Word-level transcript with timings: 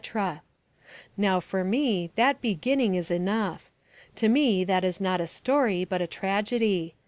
Now 1.15 1.39
for 1.39 1.63
me 1.63 2.09
that 2.15 2.41
beginning 2.41 2.95
is 2.95 3.11
enough. 3.11 3.69
To 4.15 4.29
me 4.29 4.63
that 4.63 4.83
is 4.83 4.99
not 4.99 5.21
a 5.21 5.27
story, 5.27 5.85
but 5.85 6.01
a 6.01 6.07
tragedy. 6.07 6.95